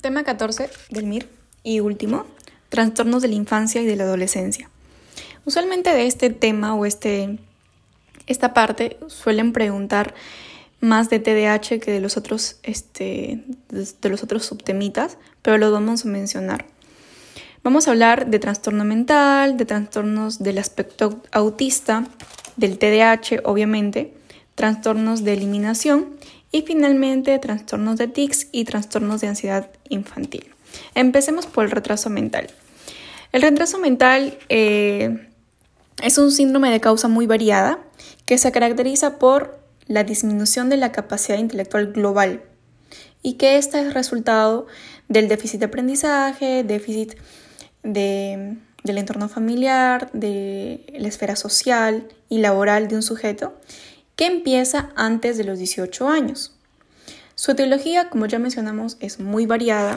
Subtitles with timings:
[0.00, 1.28] Tema 14 del MIR
[1.62, 2.26] y último,
[2.68, 4.68] trastornos de la infancia y de la adolescencia.
[5.44, 7.38] Usualmente de este tema o este,
[8.26, 10.14] esta parte suelen preguntar
[10.80, 16.04] más de TDAH que de los otros, este, de los otros subtemitas, pero lo vamos
[16.04, 16.66] a mencionar.
[17.62, 22.06] Vamos a hablar de trastorno mental, de trastornos del aspecto autista,
[22.56, 24.14] del TDAH, obviamente,
[24.54, 26.16] trastornos de eliminación
[26.52, 30.46] y finalmente trastornos de tics y trastornos de ansiedad infantil.
[30.94, 32.48] Empecemos por el retraso mental.
[33.32, 35.28] El retraso mental eh,
[36.02, 37.78] es un síndrome de causa muy variada
[38.24, 42.42] que se caracteriza por la disminución de la capacidad intelectual global
[43.22, 44.66] y que esta es resultado
[45.08, 47.14] del déficit de aprendizaje, déficit
[47.82, 53.54] de, del entorno familiar, de la esfera social y laboral de un sujeto
[54.16, 56.52] que empieza antes de los 18 años.
[57.34, 59.96] Su etiología, como ya mencionamos, es muy variada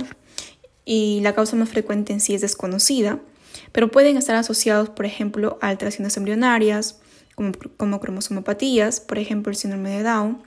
[0.86, 3.20] y la causa más frecuente en sí es desconocida,
[3.72, 7.00] pero pueden estar asociados, por ejemplo, a alteraciones embrionarias,
[7.36, 10.44] como, como cromosomopatías, por ejemplo, el síndrome de Down,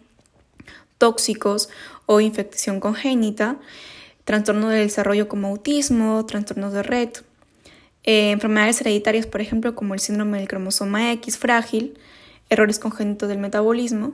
[0.99, 1.71] tóxicos
[2.07, 3.59] o infección congénita,
[4.25, 7.11] trastorno del desarrollo como autismo, trastornos de red,
[8.05, 11.99] eh, enfermedades hereditarias, por ejemplo, como el síndrome del cromosoma X frágil,
[12.53, 14.13] errores congénitos del metabolismo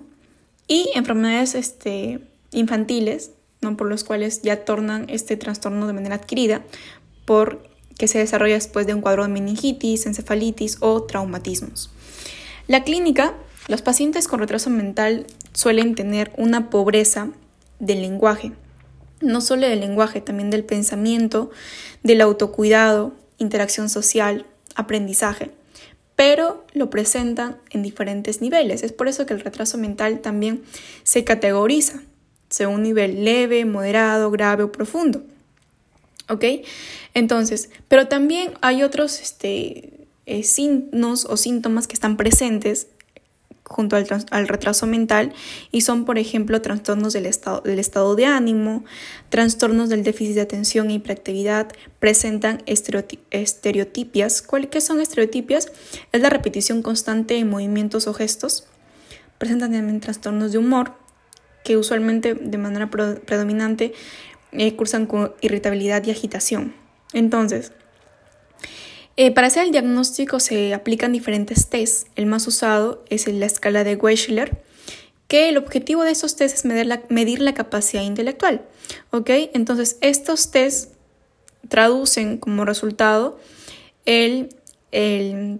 [0.68, 2.20] y enfermedades este,
[2.52, 3.76] infantiles, ¿no?
[3.76, 6.62] por los cuales ya tornan este trastorno de manera adquirida,
[7.24, 11.90] por que se desarrolla después de un cuadro de meningitis, encefalitis o traumatismos.
[12.68, 13.34] La clínica,
[13.66, 17.30] los pacientes con retraso mental suelen tener una pobreza
[17.80, 18.52] del lenguaje,
[19.20, 21.50] no solo del lenguaje, también del pensamiento,
[22.04, 25.57] del autocuidado, interacción social, aprendizaje
[26.18, 28.82] pero lo presentan en diferentes niveles.
[28.82, 30.64] Es por eso que el retraso mental también
[31.04, 32.02] se categoriza
[32.50, 35.22] según nivel leve, moderado, grave o profundo.
[36.28, 36.44] ¿Ok?
[37.14, 42.88] Entonces, pero también hay otros este, eh, signos o síntomas que están presentes
[43.68, 45.32] junto al, retraso mental
[45.70, 48.84] y son, por ejemplo, trastornos del estado, del estado de ánimo,
[49.28, 51.68] trastornos del déficit de atención e hiperactividad,
[52.00, 54.42] presentan estereotipias.
[54.70, 55.70] ¿Qué son estereotipias?
[56.12, 58.66] Es la repetición constante de movimientos o gestos.
[59.36, 60.94] Presentan también trastornos de humor,
[61.62, 63.92] que usualmente de manera predominante
[64.52, 66.74] eh, cursan con irritabilidad y agitación.
[67.12, 67.72] Entonces,
[69.20, 72.06] eh, para hacer el diagnóstico se aplican diferentes tests.
[72.14, 74.62] El más usado es la escala de Wechsler,
[75.26, 76.64] que el objetivo de estos tests es
[77.10, 78.64] medir la, capacidad intelectual.
[79.10, 79.28] ¿ok?
[79.54, 80.92] Entonces, estos tests
[81.68, 83.40] traducen como resultado
[84.04, 84.50] el,
[84.92, 85.58] el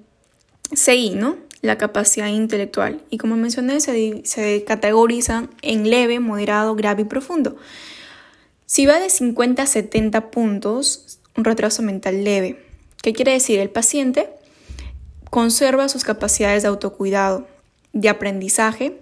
[0.73, 1.39] CI, ¿no?
[1.61, 3.03] la capacidad intelectual.
[3.11, 7.57] Y como mencioné, se, se categorizan en leve, moderado, grave y profundo.
[8.67, 12.68] Si va de 50 a 70 puntos, un retraso mental leve.
[13.03, 13.61] ¿Qué quiere decir?
[13.61, 14.29] El paciente
[15.31, 17.47] conserva sus capacidades de autocuidado,
[17.93, 18.99] de aprendizaje,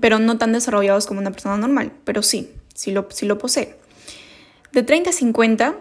[0.00, 3.76] pero no tan desarrollados como una persona normal, pero sí, sí lo, lo posee.
[4.72, 5.76] De 30 a 50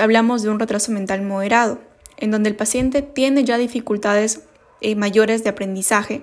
[0.00, 1.80] hablamos de un retraso mental moderado,
[2.16, 4.42] en donde el paciente tiene ya dificultades
[4.80, 6.22] eh, mayores de aprendizaje,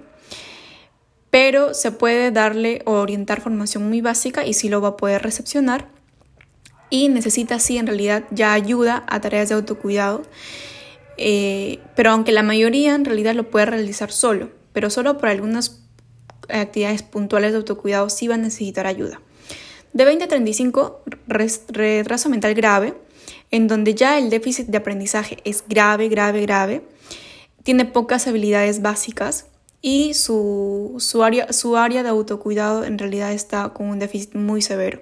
[1.29, 5.21] pero se puede darle o orientar formación muy básica y sí lo va a poder
[5.23, 5.94] recepcionar
[6.89, 10.23] y necesita sí en realidad ya ayuda a tareas de autocuidado,
[11.17, 15.81] eh, pero aunque la mayoría en realidad lo puede realizar solo, pero solo por algunas
[16.49, 19.21] actividades puntuales de autocuidado sí va a necesitar ayuda.
[19.93, 21.03] De 20 a 35,
[21.69, 22.93] retraso mental grave,
[23.51, 26.81] en donde ya el déficit de aprendizaje es grave, grave, grave,
[27.63, 29.47] tiene pocas habilidades básicas
[29.81, 34.61] y su, su, área, su área de autocuidado en realidad está con un déficit muy
[34.61, 35.01] severo.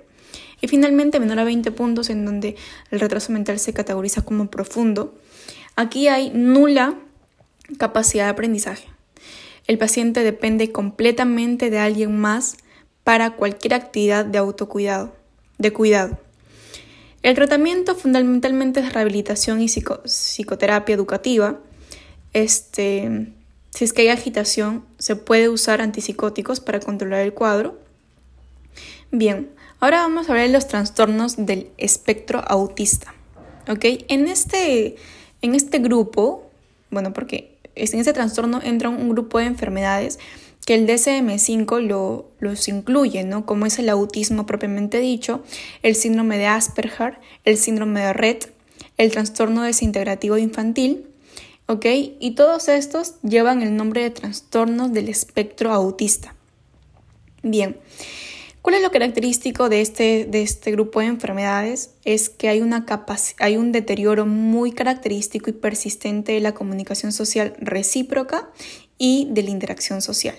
[0.63, 2.56] Y finalmente, menor a 20 puntos, en donde
[2.90, 5.13] el retraso mental se categoriza como profundo.
[5.75, 6.97] Aquí hay nula
[7.78, 8.88] capacidad de aprendizaje.
[9.68, 12.56] El paciente depende completamente de alguien más
[13.03, 15.13] para cualquier actividad de autocuidado,
[15.57, 16.18] de cuidado.
[17.24, 21.60] El tratamiento fundamentalmente es rehabilitación y psicoterapia educativa.
[22.31, 23.33] Este,
[23.71, 27.77] si es que hay agitación, se puede usar antipsicóticos para controlar el cuadro.
[29.12, 29.50] Bien,
[29.83, 33.13] Ahora vamos a hablar de los trastornos del espectro autista.
[33.68, 33.83] ¿Ok?
[34.07, 34.95] En este,
[35.41, 36.50] en este grupo,
[36.89, 40.19] bueno, porque en este trastorno entra un grupo de enfermedades
[40.65, 43.45] que el DSM5 lo, los incluye, ¿no?
[43.45, 45.44] Como es el autismo propiamente dicho,
[45.81, 48.53] el síndrome de Asperger, el síndrome de Rett,
[48.97, 51.07] el trastorno desintegrativo infantil,
[51.65, 51.88] ¿ok?
[52.21, 56.36] Y todos estos llevan el nombre de trastornos del espectro autista.
[57.41, 57.75] Bien,
[58.63, 61.92] ¿Cuál es lo característico de este, de este grupo de enfermedades?
[62.06, 62.86] Es que hay, una
[63.39, 68.50] hay un deterioro muy característico y persistente de la comunicación social recíproca
[68.98, 70.38] y de la interacción social.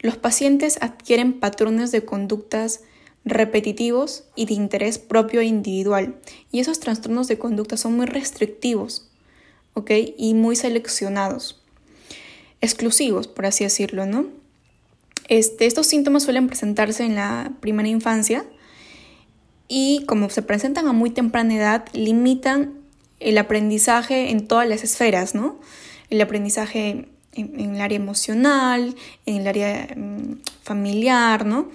[0.00, 2.80] Los pacientes adquieren patrones de conductas
[3.24, 6.16] repetitivos y de interés propio e individual.
[6.50, 9.08] Y esos trastornos de conducta son muy restrictivos.
[10.16, 11.62] Y muy seleccionados,
[12.60, 14.37] exclusivos, por así decirlo, ¿no?
[15.28, 18.44] Este, estos síntomas suelen presentarse en la primera infancia
[19.68, 22.72] y como se presentan a muy temprana edad, limitan
[23.20, 25.60] el aprendizaje en todas las esferas, ¿no?
[26.08, 28.94] El aprendizaje en, el área emocional,
[29.26, 31.68] en el área mm, familiar, ¿no?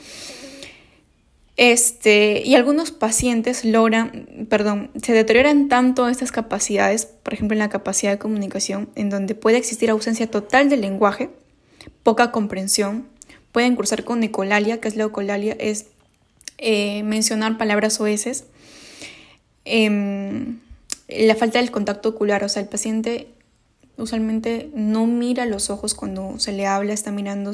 [1.55, 7.69] Este, y algunos pacientes logran, perdón, se deterioran tanto estas capacidades, por ejemplo en la
[7.69, 11.29] capacidad de comunicación, en donde puede existir ausencia total del lenguaje,
[12.01, 13.07] poca comprensión,
[13.53, 15.85] pueden cursar con ecolalia, que es la ecolalia, es
[16.57, 18.45] eh, mencionar palabras o heces,
[19.63, 20.59] em,
[21.07, 23.29] la falta del contacto ocular, o sea, el paciente
[23.95, 27.53] usualmente no mira los ojos cuando se le habla, está mirando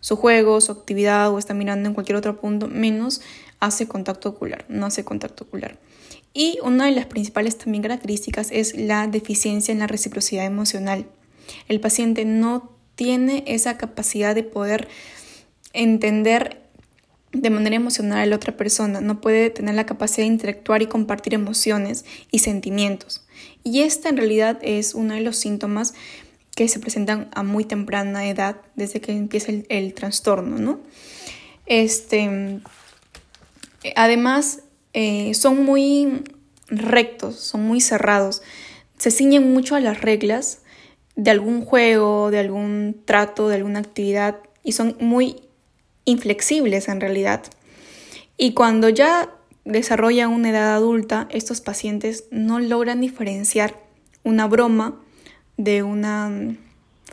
[0.00, 3.20] su juego, su actividad o está mirando en cualquier otro punto, menos
[3.60, 5.78] hace contacto ocular, no hace contacto ocular.
[6.32, 11.06] Y una de las principales también características es la deficiencia en la reciprocidad emocional.
[11.68, 14.88] El paciente no tiene esa capacidad de poder
[15.74, 16.64] entender
[17.32, 20.86] de manera emocional a la otra persona, no puede tener la capacidad de interactuar y
[20.86, 23.26] compartir emociones y sentimientos.
[23.64, 25.94] Y esta en realidad es uno de los síntomas
[26.54, 30.80] que se presentan a muy temprana edad, desde que empieza el, trastorno, ¿no?
[31.66, 32.60] Este,
[33.96, 34.60] además,
[34.92, 36.22] eh, son muy
[36.68, 38.42] rectos, son muy cerrados,
[38.96, 40.60] se ciñen mucho a las reglas
[41.16, 45.42] de algún juego, de algún trato, de alguna actividad, y son muy
[46.04, 47.42] inflexibles en realidad.
[48.36, 49.30] Y cuando ya
[49.64, 53.80] desarrollan una edad adulta, estos pacientes no logran diferenciar
[54.22, 55.00] una broma
[55.56, 56.58] de una mm,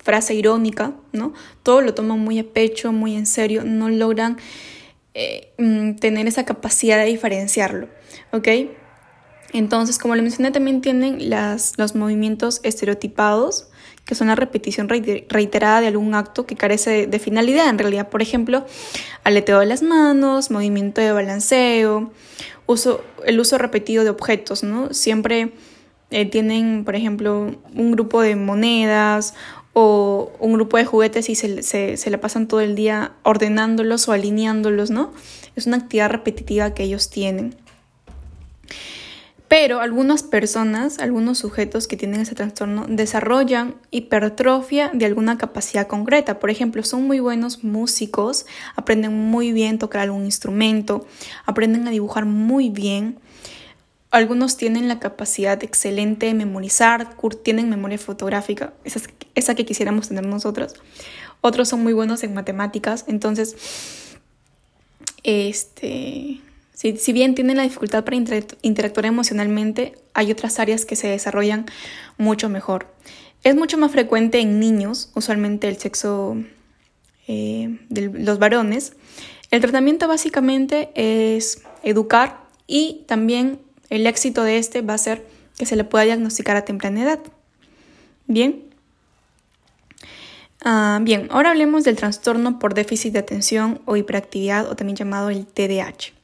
[0.03, 1.33] frase irónica, ¿no?
[1.63, 4.37] Todo lo toman muy a pecho, muy en serio, no logran
[5.13, 7.87] eh, mm, tener esa capacidad de diferenciarlo,
[8.31, 8.47] ¿ok?
[9.53, 13.67] Entonces, como le mencioné, también tienen las, los movimientos estereotipados,
[14.11, 17.69] que son la repetición reiterada de algún acto que carece de, finalidad.
[17.69, 18.65] En realidad, por ejemplo,
[19.23, 22.11] aleteo de las manos, movimiento de balanceo,
[22.65, 24.93] uso, el uso repetido de objetos, ¿no?
[24.93, 25.53] Siempre
[26.09, 29.33] eh, tienen, por ejemplo, un grupo de monedas
[29.71, 34.09] o un grupo de juguetes y se, se, se la pasan todo el día ordenándolos
[34.09, 35.13] o alineándolos, ¿no?
[35.55, 37.55] Es una actividad repetitiva que ellos tienen.
[39.51, 46.39] Pero algunas personas, algunos sujetos que tienen ese trastorno desarrollan hipertrofia de alguna capacidad concreta.
[46.39, 48.45] Por ejemplo, son muy buenos músicos,
[48.77, 51.05] aprenden muy bien tocar algún instrumento,
[51.45, 53.19] aprenden a dibujar muy bien,
[54.09, 59.01] algunos tienen la capacidad excelente de memorizar, tienen memoria fotográfica, esa,
[59.35, 60.75] esa que quisiéramos tener nosotros.
[61.41, 63.57] Otros son muy buenos en matemáticas, entonces,
[65.23, 66.39] este,
[66.81, 71.67] si, bien tienen la dificultad para interactuar emocionalmente, hay otras áreas que se desarrollan
[72.17, 72.87] mucho mejor.
[73.43, 76.37] Es mucho más frecuente en niños, usualmente el sexo
[77.27, 78.93] eh, de los varones.
[79.51, 83.59] El tratamiento básicamente es educar y también
[83.91, 85.23] el éxito de este va a ser
[85.59, 87.19] que se le pueda diagnosticar a temprana edad.
[88.25, 88.63] Bien.
[90.63, 95.29] Ah, bien, ahora hablemos del trastorno por déficit de atención o hiperactividad o también llamado
[95.29, 96.20] el TDAH.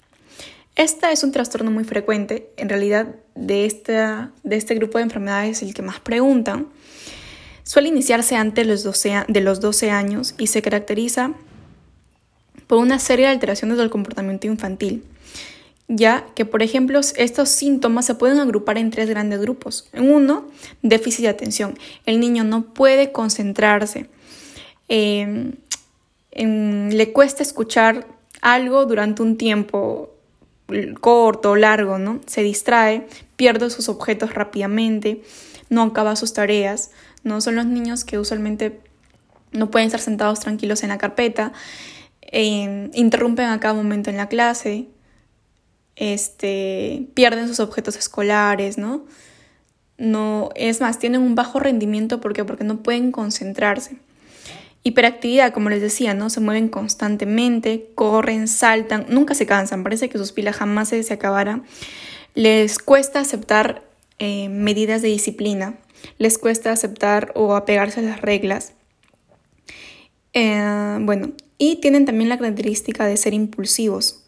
[0.78, 5.62] Este es un trastorno muy frecuente, en realidad de, esta, de este grupo de enfermedades
[5.64, 6.68] el que más preguntan.
[7.64, 11.34] Suele iniciarse antes de los 12, de los 12 años y se caracteriza
[12.68, 15.04] por una serie de alteraciones del comportamiento infantil
[15.88, 19.88] ya que, por ejemplo, estos síntomas se pueden agrupar en tres grandes grupos.
[19.94, 20.46] En uno,
[20.82, 21.78] déficit de atención.
[22.06, 24.10] El niño no puede concentrarse,
[24.90, 25.54] em,
[26.32, 28.06] le cuesta escuchar
[28.42, 30.07] algo durante un tiempo
[31.00, 32.20] corto o largo, ¿no?
[32.26, 35.22] Se distrae, pierde sus objetos rápidamente,
[35.70, 36.92] no acaba sus tareas,
[37.24, 37.42] ¿no?
[37.42, 38.82] Son los niños que usualmente
[39.52, 41.54] no pueden estar sentados tranquilos en la carpeta,
[42.22, 44.88] em, interrumpen a cada momento en la clase,
[45.96, 49.06] este, pierden sus objetos escolares, ¿no?
[49.98, 53.98] No, es más, tienen un bajo rendimiento ¿por porque no pueden concentrarse.
[54.84, 56.30] Hiperactividad, como les decía, ¿no?
[56.30, 61.14] Se mueven constantemente, corren, saltan, nunca se cansan, parece que sus pilas jamás se, se
[61.14, 61.64] acabarán.
[62.36, 63.84] Les cuesta aceptar
[64.20, 65.78] eh, medidas de disciplina,
[66.18, 68.74] les cuesta aceptar o apegarse a las reglas.
[70.34, 74.24] Eh, bueno, y tienen también la característica de ser impulsivos.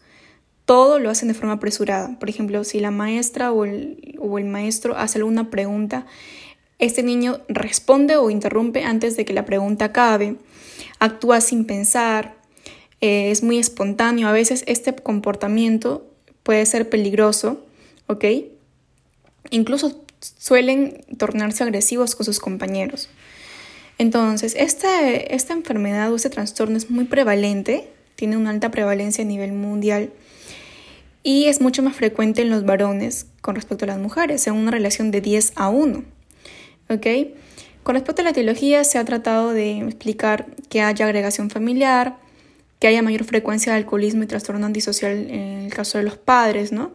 [0.64, 2.18] Todo lo hacen de forma apresurada.
[2.18, 6.06] Por ejemplo, si la maestra o el, o el maestro hace alguna pregunta,
[6.80, 10.36] este niño responde o interrumpe antes de que la pregunta acabe,
[10.98, 12.36] actúa sin pensar,
[13.00, 14.28] eh, es muy espontáneo.
[14.28, 16.06] A veces este comportamiento
[16.42, 17.64] puede ser peligroso,
[18.06, 18.24] ¿ok?
[19.50, 23.08] Incluso suelen tornarse agresivos con sus compañeros.
[23.98, 29.26] Entonces, esta, esta enfermedad o este trastorno es muy prevalente, tiene una alta prevalencia a
[29.26, 30.10] nivel mundial
[31.22, 34.70] y es mucho más frecuente en los varones con respecto a las mujeres, en una
[34.70, 36.04] relación de 10 a 1.
[36.90, 37.06] ¿Ok?
[37.82, 42.18] Con respecto a la etiología, se ha tratado de explicar que haya agregación familiar,
[42.78, 46.72] que haya mayor frecuencia de alcoholismo y trastorno antisocial en el caso de los padres,
[46.72, 46.92] ¿no?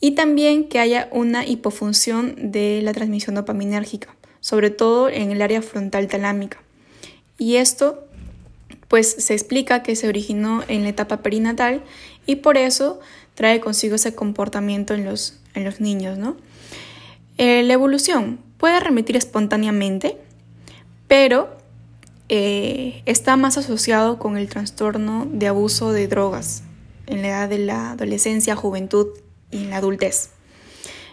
[0.00, 5.62] Y también que haya una hipofunción de la transmisión dopaminérgica, sobre todo en el área
[5.62, 6.58] frontal talámica.
[7.38, 8.06] Y esto
[8.88, 11.82] pues se explica que se originó en la etapa perinatal
[12.26, 13.00] y por eso
[13.34, 16.36] trae consigo ese comportamiento en los, en los niños, ¿no?
[17.36, 20.16] Eh, la evolución puede remitir espontáneamente,
[21.08, 21.56] pero
[22.28, 26.62] eh, está más asociado con el trastorno de abuso de drogas
[27.06, 29.08] en la edad de la adolescencia, juventud
[29.50, 30.30] y en la adultez,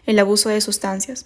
[0.06, 1.25] el abuso de sustancias.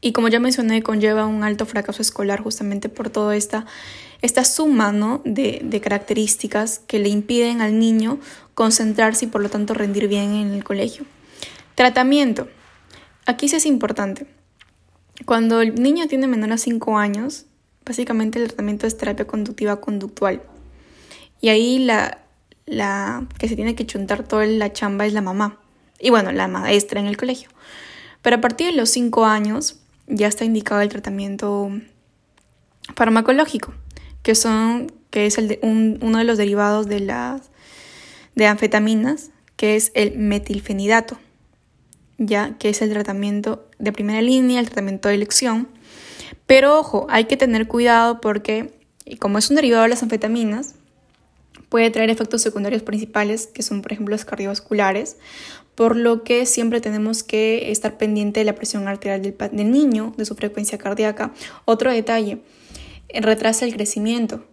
[0.00, 3.66] Y como ya mencioné, conlleva un alto fracaso escolar justamente por toda esta,
[4.20, 4.92] esta suma
[5.24, 8.18] de características que le impiden al niño
[8.54, 11.04] concentrarse y por lo tanto rendir bien en el colegio.
[11.76, 12.48] Tratamiento.
[13.26, 14.26] Aquí sí es importante.
[15.24, 17.46] Cuando el niño tiene menor a 5 años,
[17.84, 20.42] Básicamente el tratamiento es terapia conductiva conductual.
[21.40, 22.18] Y ahí la,
[22.66, 25.58] la que se tiene que chuntar toda la chamba es la mamá.
[25.98, 27.48] Y bueno, la maestra en el colegio.
[28.22, 31.70] Pero a partir de los 5 años ya está indicado el tratamiento
[32.94, 33.74] farmacológico,
[34.22, 37.50] que son que es el uno de los derivados de las
[38.34, 41.18] de anfetaminas, que es el metilfenidato,
[42.26, 45.68] ya que es el tratamiento de primera línea, el tratamiento de elección
[46.46, 48.74] pero ojo, hay que tener cuidado porque
[49.18, 50.74] como es un derivado de las anfetaminas,
[51.68, 55.16] puede traer efectos secundarios principales que son por ejemplo los cardiovasculares,
[55.74, 60.12] por lo que siempre tenemos que estar pendiente de la presión arterial del, del niño,
[60.18, 61.32] de su frecuencia cardíaca.
[61.64, 62.42] Otro detalle,
[63.08, 64.44] retrasa el crecimiento.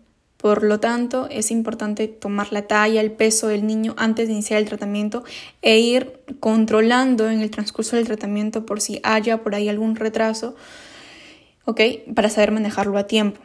[0.42, 4.60] Por lo tanto, es importante tomar la talla, el peso del niño antes de iniciar
[4.60, 5.24] el tratamiento
[5.62, 10.56] e ir controlando en el transcurso del tratamiento por si haya por ahí algún retraso
[11.70, 11.82] ¿ok?
[12.16, 13.40] Para saber manejarlo a tiempo.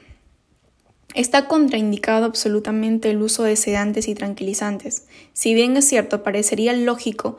[1.15, 5.07] Está contraindicado absolutamente el uso de sedantes y tranquilizantes.
[5.33, 7.37] Si bien es cierto, parecería lógico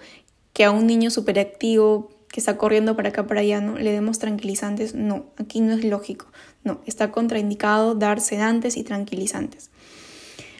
[0.54, 3.78] que a un niño superactivo que está corriendo para acá para allá ¿no?
[3.78, 6.28] le demos tranquilizantes, no, aquí no es lógico.
[6.66, 9.70] No, está contraindicado dar sedantes y tranquilizantes.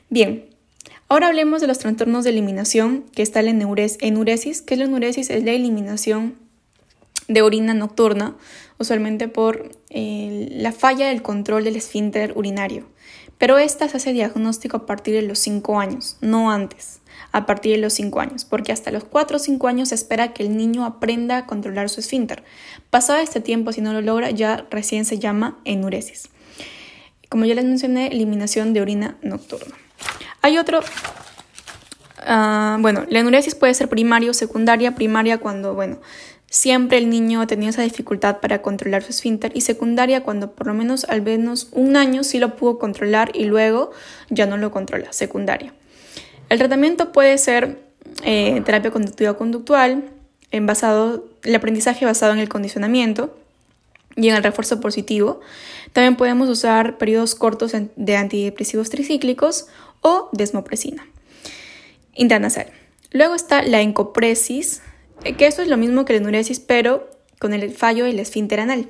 [0.10, 0.46] Bien,
[1.10, 4.62] ahora hablemos de los trastornos de eliminación, que está la enuresis.
[4.62, 5.30] ¿Qué es la enuresis?
[5.30, 6.36] Es la eliminación
[7.28, 8.36] de orina nocturna,
[8.78, 12.86] usualmente por eh, la falla del control del esfínter urinario.
[13.38, 17.02] Pero esta se hace diagnóstico a partir de los 5 años, no antes,
[17.36, 20.32] a partir de los 5 años, porque hasta los 4 o 5 años se espera
[20.32, 22.46] que el niño aprenda a controlar su esfínter.
[22.90, 26.30] Pasado este tiempo, si no lo logra, ya recién se llama enuresis.
[27.28, 29.76] Como ya les mencioné, eliminación de orina nocturna.
[30.42, 30.80] Hay otro
[32.26, 34.96] ah, bueno, la enuresis puede ser primaria o secundaria.
[34.96, 36.00] Primaria cuando, bueno,
[36.48, 40.68] Siempre el niño ha tenido esa dificultad para controlar su esfínter y secundaria cuando por
[40.68, 43.92] lo menos al menos un año sí lo pudo controlar y luego
[44.30, 45.74] ya no lo controla, secundaria.
[46.50, 47.80] El tratamiento puede ser
[48.24, 50.10] eh, terapia conductiva conductual,
[50.52, 53.36] en basado, el aprendizaje basado en el condicionamiento
[54.16, 55.42] y en el refuerzo positivo.
[55.94, 59.68] También podemos usar periodos cortos de antidepresivos tricíclicos
[60.02, 61.08] o desmopresina.
[62.14, 62.68] Intranasal.
[63.12, 64.82] Luego está la encopresis,
[65.24, 67.10] eh, que esto es lo mismo que la enuresis, pero
[67.40, 68.90] con el fallo del esfínter anal.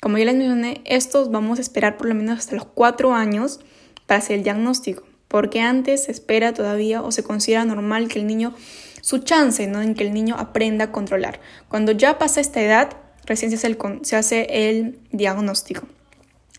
[0.00, 3.60] Como ya les mencioné, estos vamos a esperar por lo menos hasta los cuatro años
[4.06, 8.26] para hacer el diagnóstico, porque antes se espera todavía o se considera normal que el
[8.28, 8.54] niño,
[9.00, 9.82] su chance ¿no?
[9.82, 11.40] en que el niño aprenda a controlar.
[11.68, 15.88] Cuando ya pasa esta edad, recién se hace el, se hace el diagnóstico.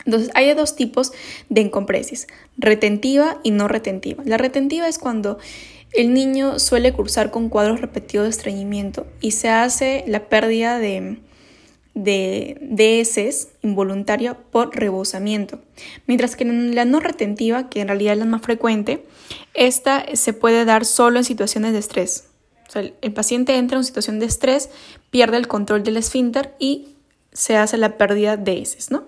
[0.04, 1.14] Entonces, hay dos tipos
[1.48, 2.28] de encompresis,
[2.58, 4.22] retentiva y no retentiva.
[4.26, 5.38] La retentiva es cuando
[5.94, 11.20] el niño suele cursar con cuadros repetidos de estreñimiento y se hace la pérdida de,
[11.96, 15.60] de, heces involuntaria por rebosamiento.
[16.06, 19.06] Mientras que en la no retentiva, que en realidad es la más frecuente,
[19.54, 22.26] esta se puede dar solo en situaciones de estrés.
[22.76, 24.70] el paciente entra en situación de estrés,
[25.10, 26.90] pierde el control del esfínter y
[27.32, 29.06] se hace la pérdida de heces, ¿no?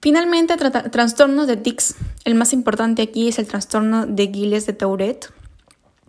[0.00, 1.94] Finalmente, trastornos de tics.
[2.24, 5.30] El más importante aquí es el trastorno de Gilles de Tourette.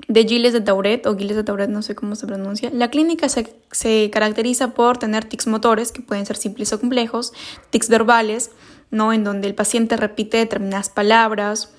[0.07, 2.69] De Gilles de Tourette o Gilles de Tourette, no sé cómo se pronuncia.
[2.73, 7.33] La clínica se, se caracteriza por tener tics motores, que pueden ser simples o complejos,
[7.69, 8.51] tics verbales,
[8.89, 9.13] ¿no?
[9.13, 11.69] en donde el paciente repite determinadas palabras,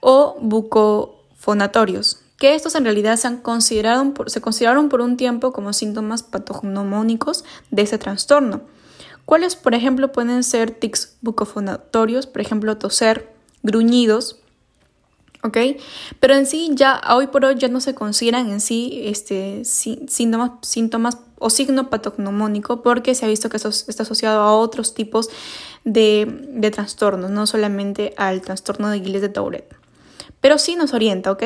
[0.00, 5.72] o bucofonatorios, que estos en realidad se, han considerado, se consideraron por un tiempo como
[5.72, 8.62] síntomas patognomónicos de ese trastorno.
[9.24, 12.26] ¿Cuáles, por ejemplo, pueden ser tics bucofonatorios?
[12.26, 14.41] Por ejemplo, toser, gruñidos,
[15.42, 15.58] ¿ok?
[16.20, 20.52] Pero en sí, ya hoy por hoy ya no se consideran en sí este, síntomas,
[20.62, 25.28] síntomas o signo patognomónico porque se ha visto que eso está asociado a otros tipos
[25.84, 29.74] de, de trastornos, no solamente al trastorno de Gilles de Tourette.
[30.40, 31.42] Pero sí nos orienta, ¿ok?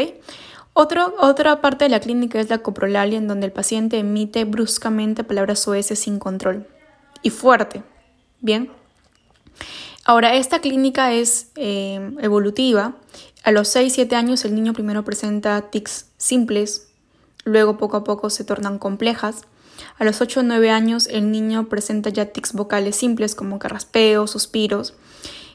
[0.78, 5.66] otra parte de la clínica es la coprolalia, en donde el paciente emite bruscamente palabras
[5.66, 6.66] oeces sin control
[7.22, 7.82] y fuerte.
[8.40, 8.70] Bien.
[10.04, 12.94] Ahora, esta clínica es eh, evolutiva.
[13.46, 16.88] A los 6-7 años el niño primero presenta tics simples,
[17.44, 19.42] luego poco a poco se tornan complejas.
[19.98, 24.32] A los 8 o 9 años el niño presenta ya tics vocales simples como carraspeos,
[24.32, 24.94] suspiros.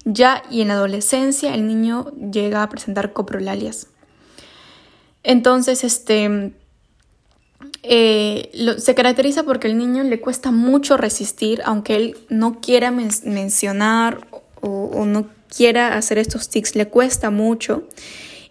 [0.06, 3.88] Ya y en la adolescencia el niño llega a presentar coprolalias.
[5.24, 6.54] Entonces, este,
[7.84, 14.28] eh, se caracteriza porque el niño le cuesta mucho resistir, aunque él no quiera mencionar
[14.62, 17.88] o, no quiera hacer estos tics, le cuesta mucho.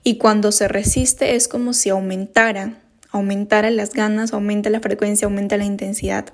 [0.02, 2.78] Y cuando se resiste es como si aumentara,
[3.10, 6.32] aumentara las ganas, aumenta la frecuencia, aumenta la intensidad.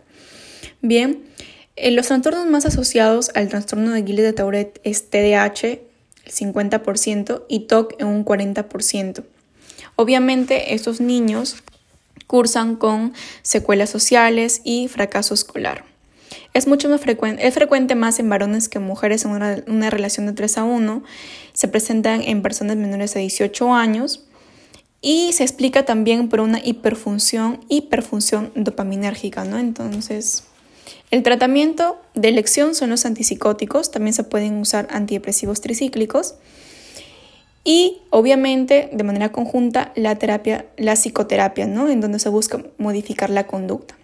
[0.83, 1.25] Bien,
[1.77, 5.81] eh, los trastornos más asociados al trastorno de Gilles de Tourette es TDAH,
[6.25, 9.25] el 50%, y TOC en un 40%.
[9.97, 11.57] Obviamente, estos niños
[12.27, 15.85] cursan con secuelas sociales y fracaso escolar.
[16.57, 20.25] Es mucho más frecuente, es frecuente más en varones que en mujeres en una, relación
[20.25, 21.03] de 3 a 1.
[21.53, 24.25] Se presentan en personas menores de 18 años
[25.03, 29.59] y se explica también por una hiperfunción, hiperfunción dopaminérgica, ¿no?
[29.59, 30.45] Entonces,
[31.11, 36.37] el tratamiento de elección son los antipsicóticos, también se pueden usar antidepresivos tricíclicos
[37.65, 41.91] y obviamente de manera conjunta la terapia, la psicoterapia, ¿no?
[41.91, 43.95] En donde se busca modificar la conducta.